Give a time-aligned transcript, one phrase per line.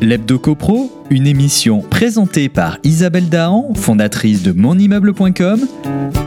[0.00, 5.66] L'Hebdo CoPro, une émission présentée par Isabelle Dahan, fondatrice de monimmeuble.com,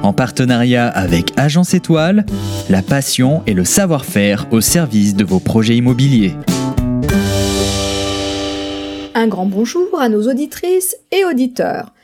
[0.04, 2.26] en partenariat avec Agence Étoile,
[2.70, 6.34] la passion et le savoir-faire au service de vos projets immobiliers.
[9.14, 11.95] Un grand bonjour à nos auditrices et auditeurs.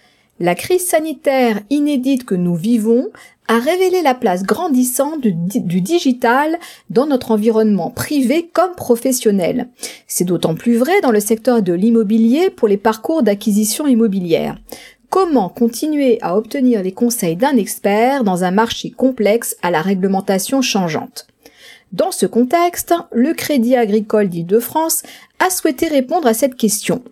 [0.41, 3.09] La crise sanitaire inédite que nous vivons
[3.47, 6.57] a révélé la place grandissante du, digital
[6.89, 9.69] dans notre environnement privé comme professionnel.
[10.07, 14.57] C'est d'autant plus vrai dans le secteur de l'immobilier pour les parcours d'acquisition immobilière.
[15.11, 20.63] Comment continuer à obtenir les conseils d'un expert dans un marché complexe à la réglementation
[20.63, 21.27] changeante?
[21.91, 25.03] Dans ce contexte, le Crédit agricole d'Île-de-France
[25.37, 27.03] a souhaité répondre à cette question.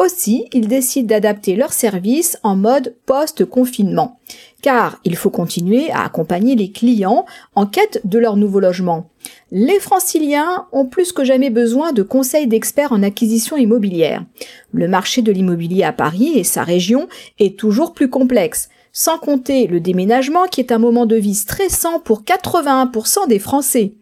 [0.00, 4.18] Aussi, ils décident d'adapter leurs services en mode post-confinement,
[4.60, 9.08] car il faut continuer à accompagner les clients en quête de leur nouveau logement.
[9.50, 14.24] Les franciliens ont plus que jamais besoin de conseils d'experts en acquisition immobilière.
[14.72, 17.08] Le marché de l'immobilier à Paris et sa région
[17.38, 22.00] est toujours plus complexe, sans compter le déménagement qui est un moment de vie stressant
[22.00, 23.92] pour 81% des Français.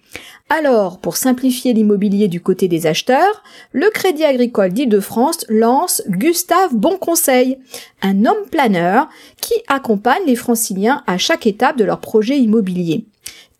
[0.48, 3.42] Alors, pour simplifier l'immobilier du côté des acheteurs,
[3.72, 7.58] le Crédit agricole d'Île-de-France lance Gustave Bonconseil,
[8.02, 9.08] un homme planeur
[9.40, 13.06] qui accompagne les franciliens à chaque étape de leur projet immobilier.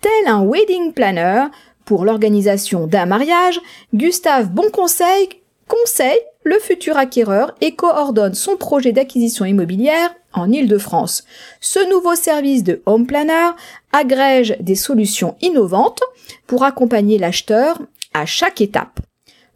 [0.00, 1.46] Tel un wedding planner
[1.84, 3.60] pour l'organisation d'un mariage,
[3.94, 5.28] Gustave Bonconseil
[5.68, 11.24] conseille le futur acquéreur et coordonne son projet d'acquisition immobilière en Ile-de-France.
[11.60, 13.50] Ce nouveau service de Home Planner
[13.92, 16.02] agrège des solutions innovantes
[16.46, 17.80] pour accompagner l'acheteur
[18.14, 19.00] à chaque étape.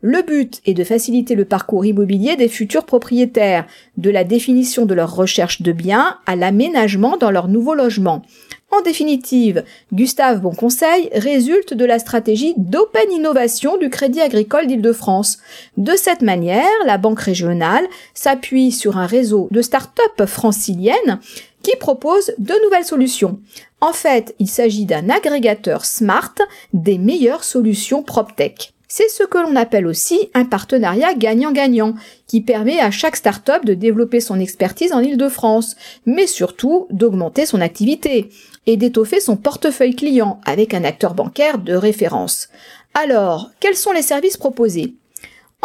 [0.03, 4.95] Le but est de faciliter le parcours immobilier des futurs propriétaires, de la définition de
[4.95, 8.23] leur recherche de biens à l'aménagement dans leur nouveau logement.
[8.72, 15.39] En définitive, Gustave Bonconseil résulte de la stratégie d'open innovation du Crédit agricole d'Île-de-France.
[15.77, 21.20] De cette manière, la Banque régionale s'appuie sur un réseau de start-up franciliennes
[21.62, 23.41] qui proposent de nouvelles solutions.
[23.81, 26.35] En fait, il s'agit d'un agrégateur smart
[26.73, 28.76] des meilleures solutions PropTech.
[28.89, 31.95] C'est ce que l'on appelle aussi un partenariat gagnant-gagnant,
[32.29, 35.74] qui permet à chaque start-up de développer son expertise en Ile-de-France,
[36.07, 38.29] mais surtout d'augmenter son activité
[38.67, 42.48] et d'étoffer son portefeuille client avec un acteur bancaire de référence.
[42.95, 44.95] Alors, quels sont les services proposés?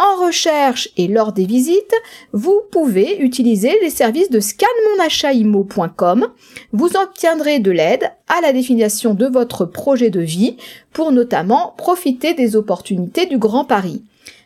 [0.02, 1.94] En recherche et lors des visites,
[2.32, 6.28] vous pouvez utiliser les services de scanmonachaimo.com.
[6.72, 10.56] Vous obtiendrez de l'aide à la définition de votre projet de vie
[10.92, 14.02] pour notamment profiter des opportunités du Grand Paris.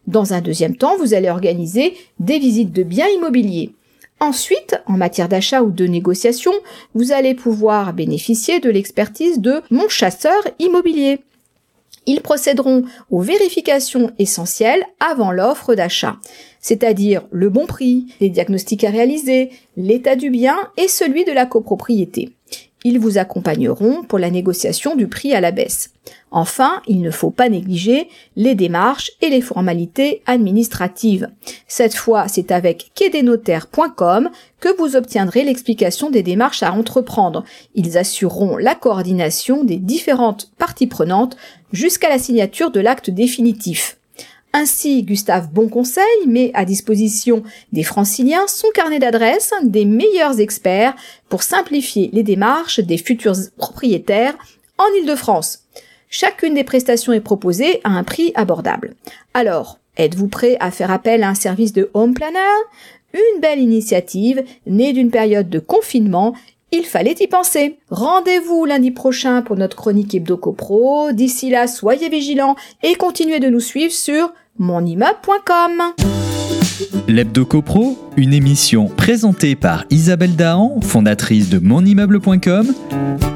[0.07, 3.73] Dans un deuxième temps, vous allez organiser des visites de biens immobiliers.
[4.21, 6.53] Ensuite, en matière d'achat ou de négociation,
[6.95, 11.21] vous allez pouvoir bénéficier de l'expertise de mon chasseur immobilier.
[12.07, 16.17] Ils procéderont aux vérifications essentielles avant l'offre d'achat,
[16.61, 21.47] c'est-à-dire le bon prix, les diagnostics à réaliser, l'état du bien et celui de la
[21.47, 22.31] copropriété.
[22.85, 25.91] Ils vous accompagneront pour la négociation du prix à la baisse.
[26.31, 31.29] Enfin, il ne faut pas négliger les démarches et les formalités administratives.
[31.67, 37.45] Cette fois, c'est avec quedenotaire.com que vous obtiendrez l'explication des démarches à entreprendre.
[37.75, 41.37] Ils assureront la coordination des différentes parties prenantes
[41.73, 43.99] jusqu'à la signature de l'acte définitif.
[44.59, 50.97] Ainsi, Gustave Bonconseil met à disposition des franciliens son carnet d'adresses des meilleurs experts
[51.29, 54.35] pour simplifier les démarches des futurs propriétaires
[54.79, 55.65] en Ile-de-France.
[56.09, 58.95] Chacune des prestations est proposée à un prix abordable.
[59.35, 62.39] Alors, êtes-vous prêt à faire appel à un service de home planner?
[63.13, 66.35] Une belle initiative née d'une période de confinement
[66.73, 67.79] il fallait y penser.
[67.91, 71.13] Rendez-vous lundi prochain pour notre chronique Hebdo Pro.
[71.13, 75.95] D'ici là, soyez vigilants et continuez de nous suivre sur monimmeuble.com.
[77.09, 82.73] L'Hebdo CoPro, une émission présentée par Isabelle Dahan, fondatrice de monimmeuble.com,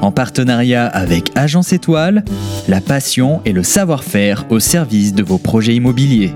[0.01, 2.23] en partenariat avec Agence Étoile,
[2.67, 6.33] la passion et le savoir-faire au service de vos projets immobiliers.